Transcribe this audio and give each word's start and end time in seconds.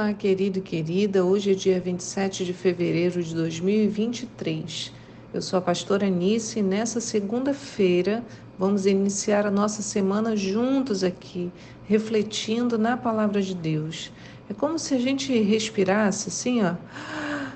Olá, 0.00 0.12
querido 0.12 0.60
e 0.60 0.62
querida. 0.62 1.24
Hoje 1.24 1.50
é 1.50 1.54
dia 1.54 1.80
27 1.80 2.44
de 2.44 2.52
fevereiro 2.52 3.20
de 3.20 3.34
2023. 3.34 4.92
Eu 5.34 5.42
sou 5.42 5.58
a 5.58 5.60
pastora 5.60 6.06
Anice 6.06 6.60
e 6.60 6.62
nessa 6.62 7.00
segunda-feira 7.00 8.22
vamos 8.56 8.86
iniciar 8.86 9.44
a 9.44 9.50
nossa 9.50 9.82
semana 9.82 10.36
juntos 10.36 11.02
aqui, 11.02 11.50
refletindo 11.88 12.78
na 12.78 12.96
palavra 12.96 13.42
de 13.42 13.56
Deus. 13.56 14.12
É 14.48 14.54
como 14.54 14.78
se 14.78 14.94
a 14.94 15.00
gente 15.00 15.36
respirasse 15.42 16.28
assim, 16.28 16.62
ó. 16.62 16.74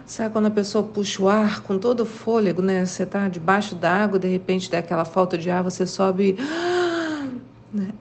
Sabe 0.05 0.33
quando 0.33 0.47
a 0.47 0.51
pessoa 0.51 0.83
puxa 0.83 1.23
o 1.23 1.29
ar 1.29 1.63
com 1.63 1.79
todo 1.79 2.01
o 2.01 2.07
fôlego, 2.07 2.61
né? 2.61 2.85
Você 2.85 3.07
tá 3.07 3.29
debaixo 3.29 3.77
d'água, 3.77 4.19
de 4.19 4.27
repente 4.27 4.69
dá 4.69 4.79
aquela 4.79 5.05
falta 5.05 5.39
de 5.39 5.49
ar, 5.49 5.63
você 5.63 5.87
sobe? 5.87 6.37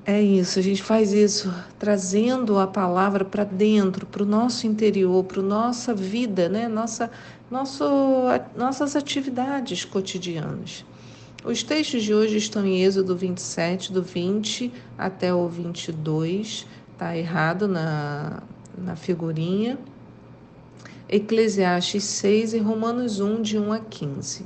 É 0.06 0.22
isso, 0.22 0.60
a 0.60 0.62
gente 0.62 0.84
faz 0.84 1.14
isso 1.14 1.54
trazendo 1.80 2.60
a 2.60 2.68
palavra 2.68 3.24
para 3.24 3.46
dentro, 3.46 4.06
para 4.06 4.22
o 4.22 4.26
nosso 4.26 4.68
interior, 4.68 5.24
para 5.24 5.40
a 5.40 5.44
nossa 5.44 5.94
vida, 5.94 6.50
né? 6.50 6.68
nossa, 6.68 7.10
nosso, 7.50 7.86
nossas 8.54 8.98
atividades 8.98 9.86
cotidianas. 9.86 10.84
Os 11.46 11.64
textos 11.64 12.04
de 12.04 12.14
hoje 12.14 12.36
estão 12.36 12.66
em 12.66 12.84
Êxodo 12.84 13.16
27, 13.16 13.94
do 13.94 14.04
20 14.04 14.74
até 14.98 15.34
o 15.34 15.48
22, 15.48 16.68
está 16.92 17.18
errado 17.18 17.66
na, 17.66 18.44
na 18.78 18.98
figurinha. 18.98 19.80
Eclesiastes 21.08 22.04
6 22.04 22.54
e 22.54 22.60
Romanos 22.60 23.22
1, 23.22 23.42
de 23.42 23.58
1 23.58 23.72
a 23.72 23.80
15. 23.80 24.46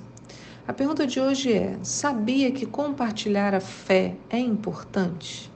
A 0.67 0.73
pergunta 0.73 1.05
de 1.05 1.19
hoje 1.19 1.53
é: 1.53 1.77
sabia 1.83 2.52
que 2.52 2.66
compartilhar 2.66 3.53
a 3.53 3.59
fé 3.59 4.16
é 4.31 4.39
importante? 4.39 5.52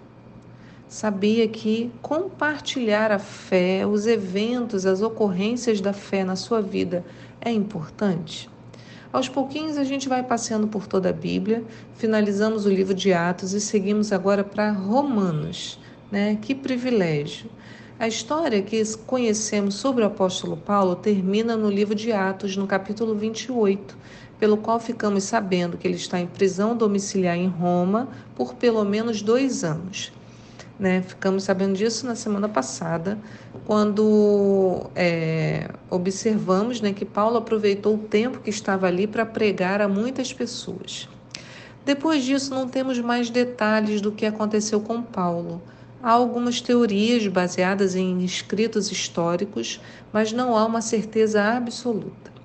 Sabia 0.88 1.48
que 1.48 1.92
compartilhar 2.00 3.12
a 3.12 3.18
fé, 3.18 3.88
os 3.88 4.06
eventos, 4.06 4.86
as 4.86 5.02
ocorrências 5.02 5.82
da 5.82 5.94
fé 5.94 6.24
na 6.24 6.36
sua 6.36 6.62
vida 6.62 7.04
é 7.42 7.52
importante? 7.52 8.48
Aos 9.12 9.28
pouquinhos 9.28 9.78
a 9.78 9.84
gente 9.84 10.08
vai 10.08 10.22
passeando 10.22 10.68
por 10.68 10.86
toda 10.86 11.10
a 11.10 11.14
Bíblia, 11.14 11.64
finalizamos 11.96 12.68
o 12.68 12.70
livro 12.70 12.94
de 12.94 13.12
Atos 13.12 13.54
e 13.54 13.62
seguimos 13.62 14.12
agora 14.12 14.44
para 14.44 14.72
Romanos. 14.72 15.80
Né? 16.12 16.38
Que 16.40 16.54
privilégio! 16.54 17.50
A 18.00 18.08
história 18.08 18.62
que 18.62 18.82
conhecemos 19.00 19.76
sobre 19.76 20.04
o 20.04 20.08
apóstolo 20.08 20.56
Paulo 20.56 20.96
termina 20.96 21.58
no 21.58 21.70
livro 21.70 21.94
de 21.94 22.14
Atos, 22.14 22.56
no 22.56 22.66
capítulo 22.66 23.14
28, 23.14 23.98
pelo 24.40 24.58
qual 24.58 24.80
ficamos 24.80 25.26
sabendo 25.26 25.78
que 25.78 25.88
ele 25.88 25.98
está 25.98 26.20
em 26.20 26.26
prisão 26.26 26.76
domiciliar 26.76 27.36
em 27.36 27.48
Roma 27.48 28.08
por 28.36 28.56
pelo 28.56 28.84
menos 28.86 29.22
dois 29.22 29.64
anos. 29.64 30.12
Né? 30.80 31.02
Ficamos 31.02 31.44
sabendo 31.44 31.76
disso 31.76 32.08
na 32.08 32.16
semana 32.16 32.48
passada, 32.48 33.20
quando 33.66 34.90
é, 34.96 35.70
observamos 35.90 36.80
né, 36.80 36.94
que 36.94 37.04
Paulo 37.04 37.38
aproveitou 37.38 37.96
o 37.96 37.98
tempo 37.98 38.40
que 38.40 38.50
estava 38.50 38.88
ali 38.88 39.06
para 39.06 39.26
pregar 39.26 39.82
a 39.82 39.90
muitas 39.90 40.32
pessoas. 40.32 41.10
Depois 41.84 42.24
disso, 42.24 42.54
não 42.54 42.68
temos 42.68 42.98
mais 43.00 43.30
detalhes 43.30 44.00
do 44.00 44.12
que 44.12 44.26
aconteceu 44.26 44.80
com 44.80 45.02
Paulo. 45.02 45.62
Há 46.02 46.12
algumas 46.12 46.62
teorias 46.62 47.28
baseadas 47.28 47.94
em 47.94 48.24
escritos 48.24 48.90
históricos, 48.90 49.82
mas 50.14 50.32
não 50.32 50.56
há 50.56 50.66
uma 50.66 50.82
certeza 50.82 51.44
absoluta. 51.44 52.39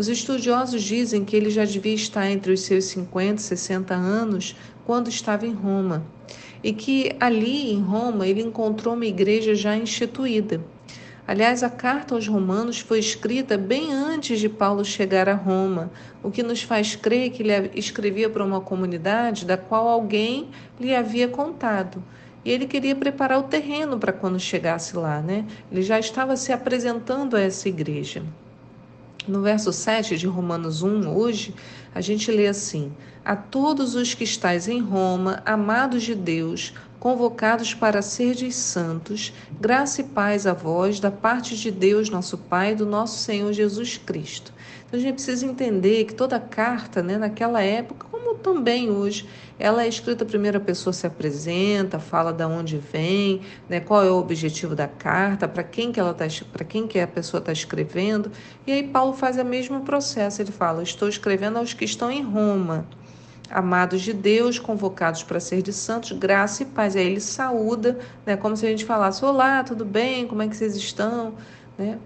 Os 0.00 0.08
estudiosos 0.08 0.82
dizem 0.82 1.26
que 1.26 1.36
ele 1.36 1.50
já 1.50 1.62
devia 1.62 1.92
estar 1.92 2.26
entre 2.30 2.54
os 2.54 2.62
seus 2.62 2.86
50 2.86 3.34
e 3.34 3.44
60 3.44 3.92
anos 3.92 4.56
quando 4.86 5.08
estava 5.08 5.46
em 5.46 5.52
Roma, 5.52 6.02
e 6.64 6.72
que 6.72 7.14
ali 7.20 7.70
em 7.70 7.82
Roma 7.82 8.26
ele 8.26 8.40
encontrou 8.40 8.94
uma 8.94 9.04
igreja 9.04 9.54
já 9.54 9.76
instituída. 9.76 10.64
Aliás, 11.28 11.62
a 11.62 11.68
carta 11.68 12.14
aos 12.14 12.26
Romanos 12.26 12.80
foi 12.80 12.98
escrita 12.98 13.58
bem 13.58 13.92
antes 13.92 14.40
de 14.40 14.48
Paulo 14.48 14.86
chegar 14.86 15.28
a 15.28 15.34
Roma, 15.34 15.90
o 16.22 16.30
que 16.30 16.42
nos 16.42 16.62
faz 16.62 16.96
crer 16.96 17.28
que 17.28 17.42
ele 17.42 17.70
escrevia 17.74 18.30
para 18.30 18.42
uma 18.42 18.62
comunidade 18.62 19.44
da 19.44 19.58
qual 19.58 19.86
alguém 19.86 20.48
lhe 20.80 20.94
havia 20.96 21.28
contado. 21.28 22.02
E 22.42 22.50
ele 22.50 22.66
queria 22.66 22.96
preparar 22.96 23.38
o 23.38 23.42
terreno 23.42 23.98
para 23.98 24.14
quando 24.14 24.40
chegasse 24.40 24.96
lá, 24.96 25.20
né? 25.20 25.44
Ele 25.70 25.82
já 25.82 25.98
estava 25.98 26.36
se 26.36 26.54
apresentando 26.54 27.36
a 27.36 27.40
essa 27.42 27.68
igreja. 27.68 28.22
No 29.28 29.42
verso 29.42 29.72
7 29.72 30.16
de 30.16 30.26
Romanos 30.26 30.82
1, 30.82 31.14
hoje, 31.14 31.54
a 31.94 32.00
gente 32.00 32.30
lê 32.30 32.46
assim: 32.46 32.92
A 33.24 33.36
todos 33.36 33.94
os 33.94 34.14
que 34.14 34.24
estáis 34.24 34.66
em 34.66 34.80
Roma, 34.80 35.42
amados 35.44 36.02
de 36.02 36.14
Deus, 36.14 36.72
convocados 36.98 37.74
para 37.74 38.02
serdes 38.02 38.54
santos, 38.54 39.32
graça 39.60 40.00
e 40.00 40.04
paz 40.04 40.46
a 40.46 40.52
vós 40.52 41.00
da 41.00 41.10
parte 41.10 41.56
de 41.56 41.70
Deus, 41.70 42.10
nosso 42.10 42.36
Pai, 42.36 42.74
do 42.74 42.86
nosso 42.86 43.18
Senhor 43.18 43.52
Jesus 43.52 43.98
Cristo. 43.98 44.52
Então 44.86 44.98
a 44.98 45.02
gente 45.02 45.14
precisa 45.14 45.46
entender 45.46 46.04
que 46.04 46.14
toda 46.14 46.40
carta, 46.40 47.02
né, 47.02 47.16
naquela 47.16 47.62
época, 47.62 48.06
como 48.20 48.38
também 48.38 48.90
hoje, 48.90 49.28
ela 49.58 49.84
é 49.84 49.88
escrita 49.88 50.24
a 50.24 50.26
primeira 50.26 50.60
pessoa 50.60 50.92
se 50.92 51.06
apresenta, 51.06 51.98
fala 51.98 52.32
de 52.32 52.44
onde 52.44 52.78
vem, 52.78 53.42
né, 53.68 53.80
qual 53.80 54.04
é 54.04 54.10
o 54.10 54.16
objetivo 54.18 54.74
da 54.74 54.86
carta, 54.86 55.48
para 55.48 55.62
quem 55.62 55.90
que 55.92 55.98
ela 55.98 56.14
tá, 56.14 56.26
para 56.52 56.64
quem 56.64 56.86
que 56.86 56.98
a 56.98 57.06
pessoa 57.06 57.38
está 57.40 57.52
escrevendo. 57.52 58.30
E 58.66 58.72
aí 58.72 58.82
Paulo 58.82 59.12
faz 59.12 59.36
o 59.38 59.44
mesmo 59.44 59.80
processo, 59.82 60.40
ele 60.42 60.52
fala: 60.52 60.82
"Estou 60.82 61.08
escrevendo 61.08 61.58
aos 61.58 61.74
que 61.74 61.84
estão 61.84 62.10
em 62.10 62.22
Roma, 62.22 62.86
amados 63.50 64.02
de 64.02 64.12
Deus, 64.12 64.58
convocados 64.58 65.22
para 65.22 65.40
ser 65.40 65.62
de 65.62 65.72
santos, 65.72 66.12
graça 66.12 66.62
e 66.62 66.66
paz". 66.66 66.96
Aí 66.96 67.06
ele 67.06 67.20
saúda, 67.20 67.98
né, 68.24 68.36
como 68.36 68.56
se 68.56 68.66
a 68.66 68.70
gente 68.70 68.84
falasse: 68.84 69.24
"Olá, 69.24 69.62
tudo 69.64 69.84
bem? 69.84 70.26
Como 70.26 70.42
é 70.42 70.48
que 70.48 70.56
vocês 70.56 70.76
estão?", 70.76 71.34
né? 71.80 71.98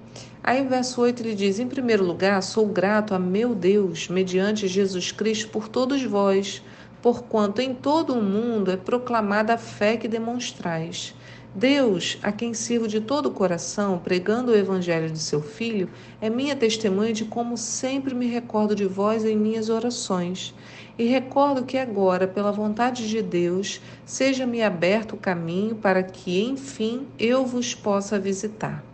Aí, 0.43 0.65
o 0.65 0.69
verso 0.69 1.01
8 1.01 1.21
ele 1.21 1.35
diz: 1.35 1.59
Em 1.59 1.67
primeiro 1.67 2.05
lugar, 2.05 2.41
sou 2.43 2.67
grato 2.67 3.13
a 3.13 3.19
meu 3.19 3.55
Deus, 3.55 4.09
mediante 4.09 4.69
Jesus 4.69 5.11
Cristo, 5.11 5.49
por 5.49 5.69
todos 5.69 6.03
vós, 6.05 6.63
porquanto 7.03 7.61
em 7.61 7.75
todo 7.75 8.15
o 8.15 8.23
mundo 8.23 8.71
é 8.71 8.77
proclamada 8.77 9.55
a 9.55 9.59
fé 9.59 9.97
que 9.97 10.07
demonstrais. 10.07 11.15
Deus, 11.55 12.19
a 12.23 12.33
quem 12.33 12.53
sirvo 12.53 12.89
de 12.89 13.01
todo 13.01 13.27
o 13.27 13.31
coração, 13.31 13.99
pregando 13.99 14.53
o 14.53 14.57
evangelho 14.57 15.11
de 15.11 15.19
seu 15.19 15.41
Filho, 15.41 15.89
é 16.21 16.29
minha 16.29 16.55
testemunha 16.55 17.13
de 17.13 17.25
como 17.25 17.57
sempre 17.57 18.15
me 18.15 18.27
recordo 18.27 18.75
de 18.75 18.87
vós 18.87 19.25
em 19.25 19.37
minhas 19.37 19.69
orações. 19.69 20.55
E 20.99 21.05
recordo 21.05 21.65
que 21.65 21.79
agora, 21.79 22.27
pela 22.27 22.53
vontade 22.53 23.09
de 23.09 23.23
Deus, 23.23 23.81
seja-me 24.05 24.63
aberto 24.63 25.13
o 25.13 25.19
caminho 25.19 25.75
para 25.77 26.03
que, 26.03 26.43
enfim, 26.43 27.07
eu 27.19 27.47
vos 27.47 27.75
possa 27.75 28.19
visitar 28.19 28.85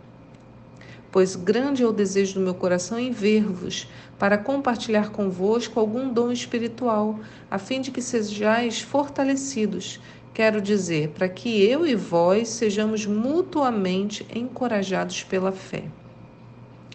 pois 1.11 1.35
grande 1.35 1.83
é 1.83 1.85
o 1.85 1.91
desejo 1.91 2.35
do 2.35 2.39
meu 2.39 2.53
coração 2.53 2.97
em 2.97 3.11
ver-vos, 3.11 3.87
para 4.17 4.37
compartilhar 4.37 5.09
convosco 5.09 5.79
algum 5.79 6.11
dom 6.11 6.31
espiritual, 6.31 7.19
a 7.49 7.57
fim 7.57 7.81
de 7.81 7.91
que 7.91 8.01
sejais 8.01 8.81
fortalecidos. 8.81 9.99
Quero 10.33 10.61
dizer, 10.61 11.09
para 11.09 11.27
que 11.27 11.63
eu 11.63 11.85
e 11.85 11.93
vós 11.93 12.47
sejamos 12.47 13.05
mutuamente 13.05 14.25
encorajados 14.33 15.23
pela 15.23 15.51
fé. 15.51 15.83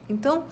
Então, 0.09 0.47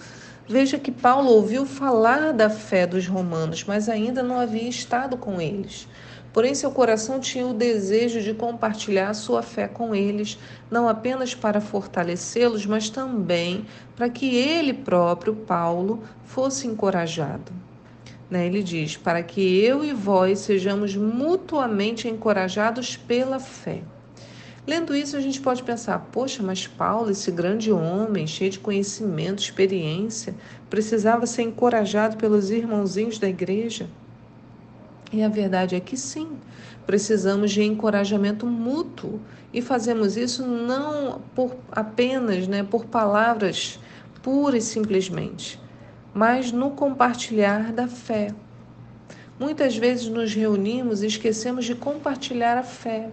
veja 0.46 0.78
que 0.78 0.92
Paulo 0.92 1.30
ouviu 1.30 1.64
falar 1.64 2.32
da 2.32 2.50
fé 2.50 2.86
dos 2.86 3.06
romanos, 3.06 3.64
mas 3.64 3.88
ainda 3.88 4.22
não 4.22 4.38
havia 4.38 4.68
estado 4.68 5.16
com 5.16 5.40
eles. 5.40 5.88
Porém, 6.34 6.52
seu 6.52 6.72
coração 6.72 7.20
tinha 7.20 7.46
o 7.46 7.54
desejo 7.54 8.20
de 8.20 8.34
compartilhar 8.34 9.14
sua 9.14 9.40
fé 9.40 9.68
com 9.68 9.94
eles, 9.94 10.36
não 10.68 10.88
apenas 10.88 11.32
para 11.32 11.60
fortalecê-los, 11.60 12.66
mas 12.66 12.90
também 12.90 13.64
para 13.94 14.08
que 14.08 14.34
ele 14.34 14.74
próprio, 14.74 15.36
Paulo, 15.36 16.02
fosse 16.24 16.66
encorajado. 16.66 17.52
Né? 18.28 18.46
Ele 18.46 18.64
diz: 18.64 18.96
para 18.96 19.22
que 19.22 19.40
eu 19.60 19.84
e 19.84 19.92
vós 19.92 20.40
sejamos 20.40 20.96
mutuamente 20.96 22.08
encorajados 22.08 22.96
pela 22.96 23.38
fé. 23.38 23.82
Lendo 24.66 24.96
isso, 24.96 25.16
a 25.16 25.20
gente 25.20 25.40
pode 25.40 25.62
pensar: 25.62 26.00
poxa, 26.10 26.42
mas 26.42 26.66
Paulo, 26.66 27.12
esse 27.12 27.30
grande 27.30 27.70
homem, 27.70 28.26
cheio 28.26 28.50
de 28.50 28.58
conhecimento, 28.58 29.40
experiência, 29.40 30.34
precisava 30.68 31.28
ser 31.28 31.42
encorajado 31.42 32.16
pelos 32.16 32.50
irmãozinhos 32.50 33.20
da 33.20 33.28
igreja? 33.28 33.88
E 35.14 35.22
a 35.22 35.28
verdade 35.28 35.76
é 35.76 35.80
que 35.80 35.96
sim, 35.96 36.26
precisamos 36.84 37.52
de 37.52 37.62
encorajamento 37.62 38.48
mútuo. 38.48 39.20
E 39.52 39.62
fazemos 39.62 40.16
isso 40.16 40.44
não 40.44 41.20
por 41.36 41.54
apenas, 41.70 42.48
né, 42.48 42.64
por 42.64 42.86
palavras 42.86 43.78
puras 44.20 44.64
e 44.64 44.66
simplesmente, 44.66 45.60
mas 46.12 46.50
no 46.50 46.72
compartilhar 46.72 47.72
da 47.72 47.86
fé. 47.86 48.34
Muitas 49.38 49.76
vezes 49.76 50.08
nos 50.08 50.34
reunimos 50.34 51.04
e 51.04 51.06
esquecemos 51.06 51.64
de 51.64 51.76
compartilhar 51.76 52.58
a 52.58 52.64
fé, 52.64 53.10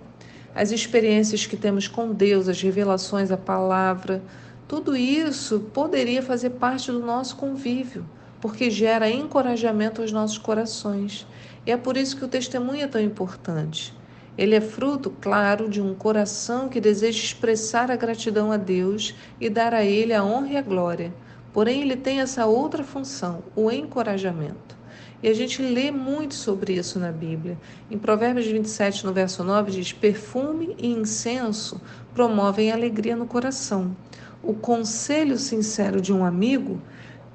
as 0.56 0.72
experiências 0.72 1.46
que 1.46 1.56
temos 1.56 1.88
com 1.88 2.12
Deus, 2.12 2.48
as 2.48 2.60
revelações, 2.60 3.30
a 3.30 3.38
palavra, 3.38 4.24
tudo 4.68 4.98
isso 4.98 5.60
poderia 5.72 6.24
fazer 6.24 6.52
parte 6.52 6.92
do 6.92 7.00
nosso 7.00 7.36
convívio, 7.36 8.04
porque 8.42 8.70
gera 8.70 9.10
encorajamento 9.10 10.02
aos 10.02 10.12
nossos 10.12 10.38
corações. 10.38 11.28
E 11.66 11.72
é 11.72 11.78
por 11.78 11.96
isso 11.96 12.18
que 12.18 12.26
o 12.26 12.28
testemunho 12.28 12.84
é 12.84 12.88
tão 12.88 13.00
importante. 13.00 13.94
Ele 14.38 14.56
é 14.56 14.62
fruto, 14.62 15.12
claro, 15.22 15.70
de 15.70 15.82
um 15.82 15.94
coração 15.94 16.68
que 16.68 16.82
deseja 16.82 17.20
expressar 17.20 17.92
a 17.92 17.96
gratidão 17.96 18.52
a 18.52 18.58
Deus 18.58 19.14
e 19.40 19.50
dar 19.50 19.74
a 19.74 19.84
Ele 19.84 20.14
a 20.14 20.24
honra 20.24 20.54
e 20.54 20.58
a 20.58 20.62
glória. 20.62 21.14
Porém, 21.54 21.82
ele 21.82 21.98
tem 21.98 22.22
essa 22.22 22.46
outra 22.46 22.82
função, 22.84 23.44
o 23.56 23.70
encorajamento. 23.70 24.78
E 25.22 25.28
a 25.28 25.34
gente 25.34 25.62
lê 25.62 25.92
muito 25.92 26.34
sobre 26.34 26.74
isso 26.74 26.98
na 26.98 27.12
Bíblia. 27.12 27.58
Em 27.92 27.98
Provérbios 27.98 28.48
27, 28.48 29.06
no 29.06 29.14
verso 29.14 29.44
9, 29.44 29.72
diz: 29.72 29.94
Perfume 29.94 30.76
e 30.80 30.88
incenso 30.88 31.80
promovem 32.16 32.72
alegria 32.72 33.16
no 33.16 33.28
coração. 33.28 33.96
O 34.42 34.54
conselho 34.54 35.38
sincero 35.38 36.02
de 36.02 36.12
um 36.12 36.26
amigo 36.26 36.82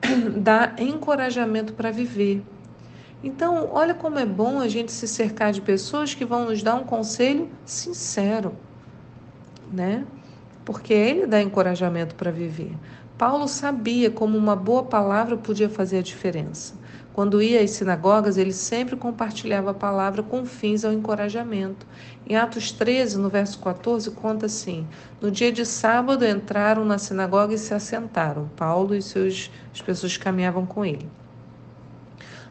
dá 0.36 0.74
encorajamento 0.78 1.72
para 1.72 1.90
viver. 1.90 2.42
Então, 3.22 3.70
olha 3.72 3.94
como 3.94 4.18
é 4.18 4.26
bom 4.26 4.60
a 4.60 4.68
gente 4.68 4.92
se 4.92 5.08
cercar 5.08 5.52
de 5.52 5.60
pessoas 5.60 6.14
que 6.14 6.24
vão 6.24 6.44
nos 6.44 6.62
dar 6.62 6.74
um 6.74 6.84
conselho 6.84 7.48
sincero, 7.64 8.54
né? 9.72 10.04
Porque 10.64 10.92
ele 10.92 11.26
dá 11.26 11.40
encorajamento 11.40 12.14
para 12.14 12.30
viver. 12.30 12.72
Paulo 13.16 13.48
sabia 13.48 14.10
como 14.10 14.36
uma 14.36 14.54
boa 14.54 14.84
palavra 14.84 15.36
podia 15.36 15.68
fazer 15.68 15.98
a 15.98 16.02
diferença. 16.02 16.74
Quando 17.16 17.40
ia 17.40 17.62
às 17.62 17.70
sinagogas, 17.70 18.36
ele 18.36 18.52
sempre 18.52 18.94
compartilhava 18.94 19.70
a 19.70 19.74
palavra 19.74 20.22
com 20.22 20.44
fins 20.44 20.84
ao 20.84 20.92
encorajamento. 20.92 21.86
Em 22.28 22.36
Atos 22.36 22.70
13, 22.72 23.16
no 23.16 23.30
verso 23.30 23.58
14, 23.60 24.10
conta 24.10 24.44
assim: 24.44 24.86
No 25.18 25.30
dia 25.30 25.50
de 25.50 25.64
sábado 25.64 26.26
entraram 26.26 26.84
na 26.84 26.98
sinagoga 26.98 27.54
e 27.54 27.58
se 27.58 27.72
assentaram. 27.72 28.50
Paulo 28.54 28.94
e 28.94 29.00
seus, 29.00 29.50
as 29.72 29.80
pessoas 29.80 30.14
que 30.14 30.24
caminhavam 30.24 30.66
com 30.66 30.84
ele. 30.84 31.08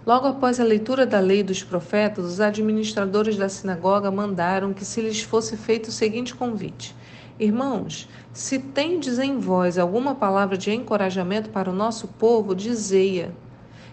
Logo 0.04 0.26
após 0.26 0.60
a 0.60 0.64
leitura 0.64 1.06
da 1.06 1.20
lei 1.20 1.44
dos 1.44 1.62
profetas, 1.62 2.26
os 2.26 2.42
administradores 2.42 3.38
da 3.38 3.48
sinagoga 3.48 4.10
mandaram 4.10 4.74
que 4.74 4.84
se 4.84 5.00
lhes 5.00 5.22
fosse 5.22 5.56
feito 5.56 5.90
o 5.90 5.92
seguinte 5.92 6.34
convite: 6.34 6.96
Irmãos, 7.40 8.10
se 8.34 8.58
tendes 8.58 9.20
em 9.20 9.38
vós 9.38 9.78
alguma 9.78 10.16
palavra 10.16 10.58
de 10.58 10.72
encorajamento 10.72 11.52
para 11.52 11.70
o 11.70 11.76
nosso 11.76 12.08
povo, 12.08 12.56
dizei-a. 12.56 13.45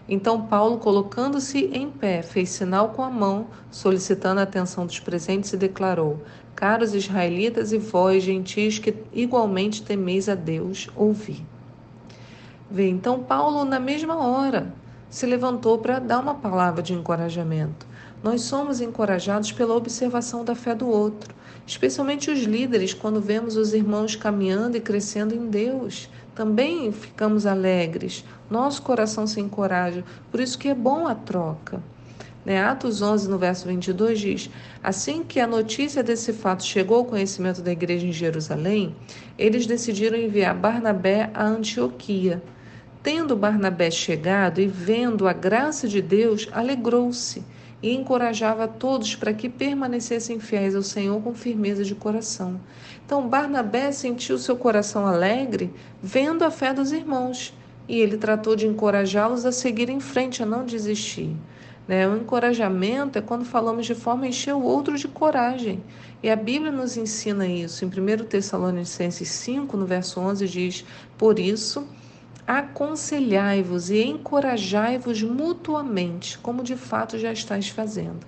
Então 0.08 0.46
Paulo, 0.46 0.78
colocando-se 0.78 1.70
em 1.72 1.90
pé, 1.90 2.22
fez 2.22 2.50
sinal 2.50 2.90
com 2.90 3.02
a 3.02 3.10
mão, 3.10 3.46
solicitando 3.70 4.40
a 4.40 4.42
atenção 4.42 4.84
dos 4.84 4.98
presentes 4.98 5.52
e 5.52 5.56
declarou: 5.56 6.22
Caros 6.54 6.94
israelitas 6.94 7.72
e 7.72 7.78
vós, 7.78 8.22
gentis, 8.22 8.78
que 8.78 8.94
igualmente 9.12 9.82
temeis 9.82 10.28
a 10.28 10.34
Deus, 10.34 10.88
ouvi. 10.96 11.46
Vê, 12.70 12.88
então 12.88 13.22
Paulo, 13.22 13.64
na 13.64 13.78
mesma 13.78 14.16
hora, 14.16 14.72
se 15.08 15.26
levantou 15.26 15.78
para 15.78 15.98
dar 15.98 16.20
uma 16.20 16.34
palavra 16.34 16.82
de 16.82 16.94
encorajamento. 16.94 17.86
Nós 18.22 18.42
somos 18.42 18.80
encorajados 18.80 19.50
pela 19.52 19.74
observação 19.74 20.44
da 20.44 20.54
fé 20.54 20.74
do 20.74 20.88
outro, 20.88 21.34
especialmente 21.66 22.30
os 22.30 22.40
líderes, 22.40 22.94
quando 22.94 23.20
vemos 23.20 23.56
os 23.56 23.74
irmãos 23.74 24.14
caminhando 24.14 24.76
e 24.76 24.80
crescendo 24.80 25.34
em 25.34 25.48
Deus 25.48 26.08
também 26.34 26.90
ficamos 26.92 27.44
alegres, 27.44 28.24
nosso 28.50 28.82
coração 28.82 29.26
se 29.26 29.40
encoraja, 29.40 30.02
por 30.30 30.40
isso 30.40 30.58
que 30.58 30.68
é 30.68 30.74
bom 30.74 31.06
a 31.06 31.14
troca. 31.14 31.82
Né? 32.44 32.60
Atos 32.60 33.02
11, 33.02 33.28
no 33.28 33.38
verso 33.38 33.68
22, 33.68 34.18
diz: 34.18 34.50
Assim 34.82 35.22
que 35.22 35.38
a 35.38 35.46
notícia 35.46 36.02
desse 36.02 36.32
fato 36.32 36.64
chegou 36.64 36.98
ao 36.98 37.04
conhecimento 37.04 37.62
da 37.62 37.70
igreja 37.70 38.06
em 38.06 38.12
Jerusalém, 38.12 38.96
eles 39.38 39.66
decidiram 39.66 40.16
enviar 40.16 40.54
Barnabé 40.54 41.30
a 41.34 41.44
Antioquia. 41.44 42.42
Tendo 43.02 43.36
Barnabé 43.36 43.90
chegado 43.90 44.60
e 44.60 44.66
vendo 44.66 45.28
a 45.28 45.32
graça 45.32 45.86
de 45.86 46.00
Deus, 46.00 46.48
alegrou-se 46.52 47.44
e 47.82 47.92
encorajava 47.92 48.68
todos 48.68 49.16
para 49.16 49.34
que 49.34 49.48
permanecessem 49.48 50.38
fiéis 50.38 50.76
ao 50.76 50.82
Senhor 50.82 51.20
com 51.20 51.34
firmeza 51.34 51.84
de 51.84 51.94
coração. 51.94 52.60
Então 53.04 53.28
Barnabé 53.28 53.90
sentiu 53.90 54.38
seu 54.38 54.56
coração 54.56 55.06
alegre 55.06 55.72
vendo 56.00 56.44
a 56.44 56.50
fé 56.50 56.72
dos 56.72 56.92
irmãos 56.92 57.52
e 57.88 57.98
ele 57.98 58.16
tratou 58.16 58.54
de 58.54 58.66
encorajá-los 58.66 59.44
a 59.44 59.52
seguir 59.52 59.88
em 59.88 60.00
frente, 60.00 60.42
a 60.42 60.46
não 60.46 60.64
desistir. 60.64 61.34
Né? 61.86 62.08
O 62.08 62.16
encorajamento 62.16 63.18
é 63.18 63.22
quando 63.22 63.44
falamos 63.44 63.86
de 63.86 63.94
forma 63.94 64.24
a 64.24 64.28
encher 64.28 64.54
o 64.54 64.62
outro 64.62 64.96
de 64.96 65.08
coragem. 65.08 65.82
E 66.22 66.30
a 66.30 66.36
Bíblia 66.36 66.70
nos 66.70 66.96
ensina 66.96 67.46
isso. 67.46 67.84
Em 67.84 67.88
1 67.88 68.24
Tessalonicenses 68.26 69.28
5, 69.28 69.76
no 69.76 69.84
verso 69.84 70.20
11, 70.20 70.46
diz: 70.46 70.84
Por 71.18 71.40
isso 71.40 71.86
aconselhai-vos 72.46 73.90
e 73.90 74.02
encorajai-vos 74.02 75.22
mutuamente, 75.22 76.38
como 76.38 76.62
de 76.62 76.76
fato 76.76 77.18
já 77.18 77.32
estáis 77.32 77.68
fazendo. 77.68 78.26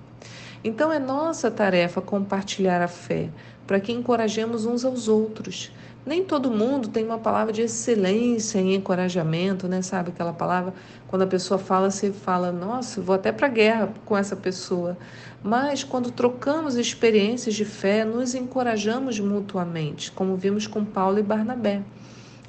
Então 0.63 0.93
é 0.93 0.99
nossa 0.99 1.51
tarefa 1.51 2.01
compartilhar 2.01 2.81
a 2.81 2.89
fé, 2.89 3.29
para 3.67 3.81
que 3.81 3.93
encorajemos 3.93 4.65
uns 4.65 4.85
aos 4.85 5.09
outros. 5.09 5.71
Nem 6.07 6.23
todo 6.23 6.51
mundo 6.51 6.89
tem 6.89 7.05
uma 7.05 7.19
palavra 7.19 7.53
de 7.53 7.63
excelência 7.63 8.59
em 8.59 8.75
encorajamento, 8.75 9.67
né? 9.67 9.81
Sabe 9.81 10.11
aquela 10.11 10.35
palavra 10.35 10.75
quando 11.09 11.23
a 11.23 11.27
pessoa 11.27 11.59
fala, 11.59 11.91
você 11.91 12.13
fala, 12.13 12.53
nossa, 12.53 13.01
vou 13.01 13.15
até 13.15 13.33
para 13.33 13.47
a 13.47 13.51
guerra 13.51 13.93
com 14.05 14.17
essa 14.17 14.37
pessoa. 14.37 14.99
Mas 15.43 15.83
quando 15.83 16.11
trocamos 16.11 16.77
experiências 16.77 17.55
de 17.55 17.65
fé, 17.65 18.05
nos 18.05 18.35
encorajamos 18.35 19.19
mutuamente, 19.19 20.13
como 20.13 20.37
vimos 20.37 20.67
com 20.67 20.85
Paulo 20.85 21.19
e 21.19 21.23
Barnabé. 21.23 21.83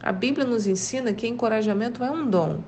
A 0.01 0.11
Bíblia 0.11 0.45
nos 0.45 0.67
ensina 0.67 1.13
que 1.13 1.27
encorajamento 1.27 2.03
é 2.03 2.11
um 2.11 2.29
dom. 2.29 2.61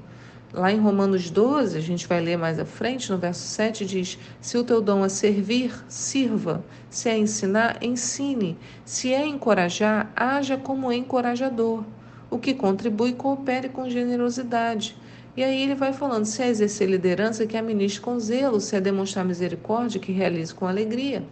Lá 0.54 0.72
em 0.72 0.80
Romanos 0.80 1.30
12, 1.30 1.78
a 1.78 1.82
gente 1.82 2.08
vai 2.08 2.22
ler 2.22 2.38
mais 2.38 2.58
à 2.58 2.66
frente, 2.66 3.12
no 3.12 3.18
verso 3.18 3.46
7, 3.48 3.86
diz: 3.86 4.18
Se 4.40 4.58
o 4.58 4.64
teu 4.64 4.82
dom 4.82 5.04
é 5.04 5.10
servir, 5.10 5.74
sirva. 5.90 6.64
Se 6.90 7.10
é 7.10 7.18
ensinar, 7.18 7.78
ensine. 7.84 8.58
Se 8.86 9.14
é 9.14 9.26
encorajar, 9.26 10.10
haja 10.16 10.58
como 10.58 10.92
encorajador. 10.92 11.84
O 12.30 12.40
que 12.40 12.54
contribui, 12.54 13.14
coopere 13.14 13.70
com 13.70 13.90
generosidade. 13.90 14.96
E 15.36 15.44
aí 15.44 15.62
ele 15.62 15.76
vai 15.76 15.92
falando: 15.92 16.26
se 16.26 16.42
é 16.42 16.48
exercer 16.48 16.90
liderança, 16.90 17.46
que 17.46 17.58
administre 17.58 18.02
com 18.02 18.18
zelo. 18.18 18.62
Se 18.62 18.76
é 18.76 18.82
demonstrar 18.82 19.26
misericórdia, 19.26 20.00
que 20.00 20.14
realize 20.14 20.56
com 20.56 20.66
alegria. 20.66 21.24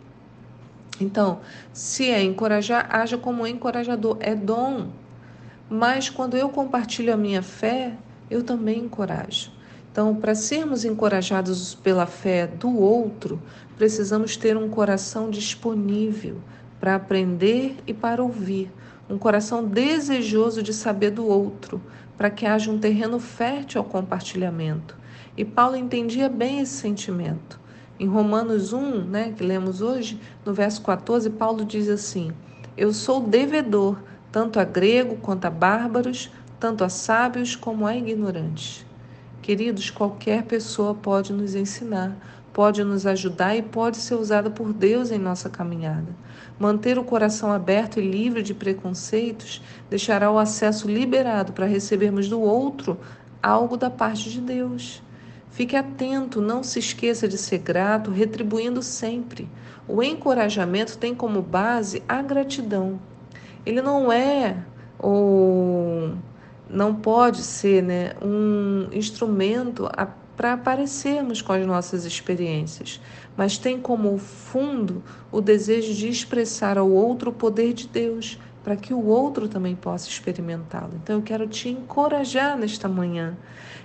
Então, 1.00 1.40
se 1.74 2.10
é 2.10 2.22
encorajar, 2.22 2.88
haja 2.90 3.18
como 3.18 3.48
encorajador. 3.48 4.18
É 4.20 4.36
dom. 4.36 4.90
Mas 5.70 6.10
quando 6.10 6.38
eu 6.38 6.50
compartilho 6.50 7.14
a 7.14 7.18
minha 7.18 7.42
fé, 7.42 7.94
eu 8.30 8.44
também 8.44 8.80
encorajo. 8.80 9.52
Então, 9.92 10.14
para 10.16 10.36
sermos 10.36 10.86
encorajados 10.86 11.74
pela 11.74 12.06
fé 12.06 12.46
do 12.46 12.78
outro, 12.78 13.42
precisamos 13.78 14.36
ter 14.38 14.58
um 14.58 14.70
coração 14.70 15.30
disponível 15.30 16.38
para 16.80 16.96
aprender 16.96 17.78
e 17.88 17.94
para 17.94 18.22
ouvir, 18.22 18.72
um 19.10 19.18
coração 19.18 19.64
desejoso 19.64 20.62
de 20.62 20.74
saber 20.74 21.12
do 21.12 21.26
outro, 21.26 21.82
para 22.18 22.30
que 22.30 22.46
haja 22.46 22.70
um 22.70 22.78
terreno 22.78 23.20
fértil 23.20 23.82
ao 23.82 23.88
compartilhamento. 23.88 24.96
E 25.38 25.44
Paulo 25.44 25.76
entendia 25.76 26.30
bem 26.30 26.60
esse 26.60 26.74
sentimento. 26.74 27.60
Em 28.00 28.08
Romanos 28.08 28.74
1, 28.74 29.06
né, 29.06 29.34
que 29.36 29.44
lemos 29.44 29.82
hoje, 29.82 30.20
no 30.46 30.54
verso 30.54 30.82
14, 30.82 31.30
Paulo 31.32 31.64
diz 31.66 31.90
assim: 31.90 32.32
Eu 32.76 32.94
sou 32.94 33.22
devedor 33.22 33.98
tanto 34.36 34.60
a 34.60 34.66
grego 34.66 35.16
quanto 35.22 35.46
a 35.46 35.50
bárbaros, 35.50 36.30
tanto 36.60 36.84
a 36.84 36.90
sábios 36.90 37.56
como 37.56 37.88
a 37.88 37.96
ignorantes. 37.96 38.86
Queridos, 39.42 39.90
qualquer 39.90 40.44
pessoa 40.44 40.94
pode 40.94 41.32
nos 41.32 41.56
ensinar, 41.56 42.18
pode 42.52 42.84
nos 42.84 43.06
ajudar 43.06 43.56
e 43.56 43.62
pode 43.62 43.96
ser 43.96 44.16
usada 44.16 44.50
por 44.50 44.74
Deus 44.74 45.10
em 45.10 45.18
nossa 45.18 45.50
caminhada. 45.50 46.14
Manter 46.60 47.00
o 47.00 47.04
coração 47.06 47.50
aberto 47.50 47.98
e 47.98 48.12
livre 48.12 48.44
de 48.44 48.54
preconceitos 48.54 49.62
deixará 49.90 50.30
o 50.30 50.38
acesso 50.38 50.86
liberado 50.86 51.54
para 51.54 51.66
recebermos 51.66 52.28
do 52.28 52.42
outro 52.42 53.00
algo 53.42 53.78
da 53.78 53.90
parte 53.90 54.30
de 54.30 54.42
Deus. 54.42 55.02
Fique 55.50 55.78
atento, 55.78 56.42
não 56.42 56.62
se 56.62 56.78
esqueça 56.78 57.26
de 57.26 57.38
ser 57.38 57.60
grato, 57.60 58.12
retribuindo 58.12 58.84
sempre. 58.84 59.48
O 59.88 60.04
encorajamento 60.04 60.98
tem 60.98 61.16
como 61.16 61.42
base 61.42 62.04
a 62.06 62.22
gratidão. 62.22 63.00
Ele 63.66 63.82
não 63.82 64.12
é 64.12 64.58
ou 65.00 66.14
não 66.70 66.96
pode 66.96 67.42
ser 67.42 67.82
né, 67.82 68.14
um 68.22 68.88
instrumento 68.92 69.90
para 70.36 70.54
aparecermos 70.54 71.42
com 71.42 71.54
as 71.54 71.66
nossas 71.66 72.06
experiências, 72.06 73.00
mas 73.38 73.58
tem 73.58 73.80
como 73.80 74.18
fundo 74.18 75.02
o 75.32 75.40
desejo 75.40 75.94
de 75.94 76.10
expressar 76.10 76.78
ao 76.78 76.90
outro 76.90 77.30
o 77.30 77.34
poder 77.34 77.74
de 77.74 77.88
Deus, 77.88 78.40
para 78.64 78.76
que 78.76 78.94
o 78.94 79.06
outro 79.06 79.48
também 79.48 79.76
possa 79.76 80.10
experimentá-lo. 80.10 80.94
Então 81.02 81.18
eu 81.18 81.22
quero 81.22 81.48
te 81.48 81.70
encorajar 81.70 82.58
nesta 82.58 82.90
manhã, 82.90 83.38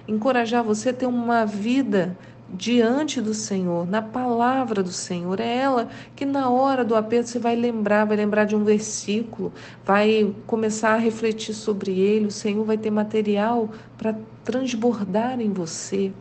encorajar 0.08 0.64
você 0.64 0.88
a 0.88 0.92
ter 0.92 1.06
uma 1.06 1.44
vida 1.44 2.16
diante 2.52 3.20
do 3.20 3.32
Senhor, 3.32 3.86
na 3.86 4.02
palavra 4.02 4.82
do 4.82 4.92
Senhor. 4.92 5.40
É 5.40 5.56
ela 5.56 5.88
que 6.16 6.24
na 6.24 6.50
hora 6.50 6.84
do 6.84 6.94
aperto 6.94 7.30
você 7.30 7.38
vai 7.38 7.56
lembrar, 7.56 8.04
vai 8.04 8.16
lembrar 8.16 8.44
de 8.44 8.56
um 8.56 8.64
versículo, 8.64 9.52
vai 9.84 10.34
começar 10.46 10.94
a 10.94 10.98
refletir 10.98 11.54
sobre 11.54 11.98
ele. 11.98 12.26
O 12.26 12.30
Senhor 12.30 12.64
vai 12.64 12.76
ter 12.76 12.90
material 12.90 13.70
para 13.96 14.16
transbordar 14.44 15.40
em 15.40 15.52
você, 15.52 16.12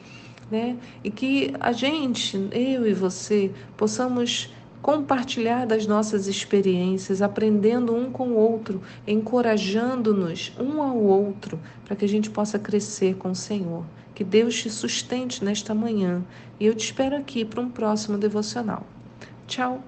né? 0.51 0.77
E 1.03 1.09
que 1.09 1.53
a 1.59 1.71
gente, 1.71 2.38
eu 2.51 2.88
e 2.88 2.93
você, 2.93 3.51
possamos 3.75 4.51
compartilhar 4.81 5.65
das 5.65 5.86
nossas 5.86 6.27
experiências, 6.27 7.21
aprendendo 7.21 7.93
um 7.93 8.09
com 8.12 8.29
o 8.29 8.36
outro, 8.36 8.81
encorajando-nos 9.05 10.53
um 10.57 10.81
ao 10.81 10.98
outro, 10.98 11.59
para 11.83 11.95
que 11.95 12.05
a 12.05 12.07
gente 12.07 12.29
possa 12.29 12.57
crescer 12.57 13.15
com 13.15 13.31
o 13.31 13.36
Senhor. 13.36 13.83
Que 14.19 14.25
Deus 14.25 14.61
te 14.61 14.69
sustente 14.69 15.45
nesta 15.45 15.73
manhã 15.73 16.21
e 16.59 16.65
eu 16.65 16.75
te 16.75 16.83
espero 16.83 17.15
aqui 17.15 17.45
para 17.45 17.61
um 17.61 17.69
próximo 17.69 18.17
devocional. 18.17 18.85
Tchau! 19.47 19.81